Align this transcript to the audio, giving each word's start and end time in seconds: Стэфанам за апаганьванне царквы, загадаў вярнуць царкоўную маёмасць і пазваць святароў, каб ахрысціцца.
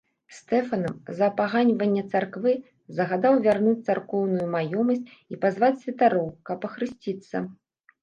Стэфанам 0.35 0.95
за 1.19 1.27
апаганьванне 1.31 2.03
царквы, 2.15 2.55
загадаў 3.01 3.39
вярнуць 3.49 3.77
царкоўную 3.87 4.47
маёмасць 4.59 5.07
і 5.13 5.33
пазваць 5.47 5.75
святароў, 5.87 6.27
каб 6.49 6.59
ахрысціцца. 6.73 7.49